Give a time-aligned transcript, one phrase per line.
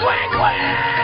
[0.00, 0.99] 滚滚。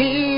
[0.00, 0.29] He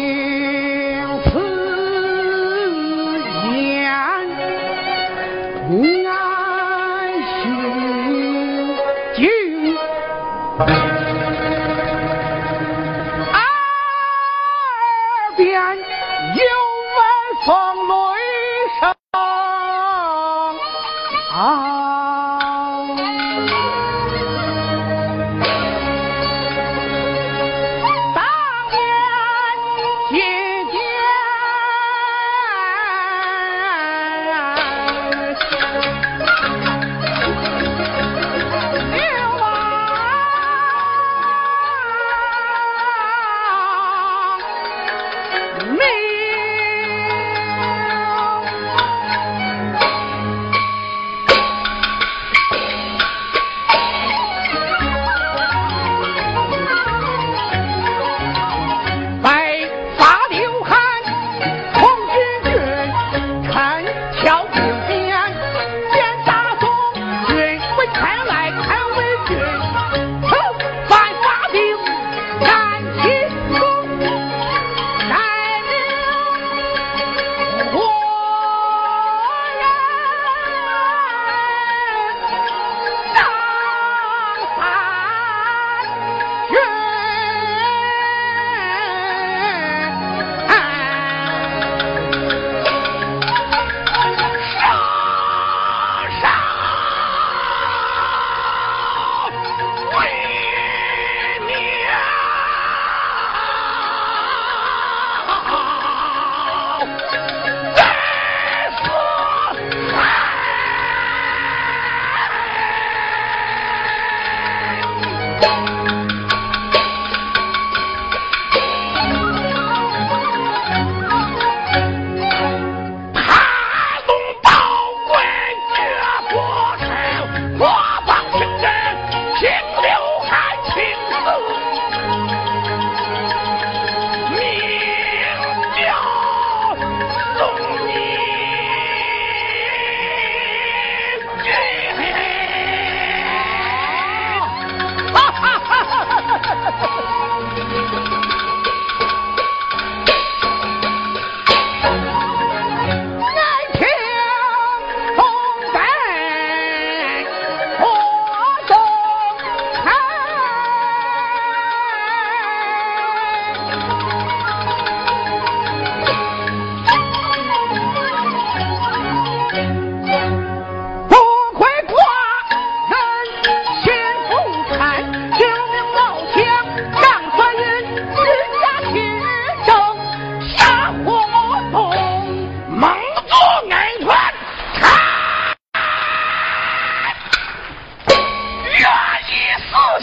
[189.93, 189.99] 不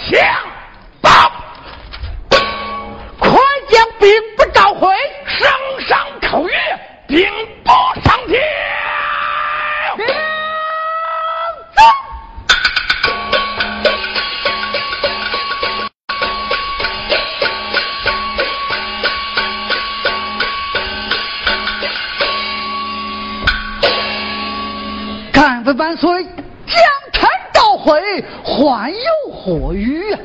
[1.01, 1.09] 报
[3.17, 3.31] 快
[3.69, 4.87] 将兵不召回
[5.25, 5.49] 圣
[5.87, 6.53] 上口月
[7.07, 7.27] 兵
[7.63, 7.71] 不
[8.01, 8.39] 上天
[25.33, 26.27] 看着万岁
[27.89, 30.19] 回，还有何语啊？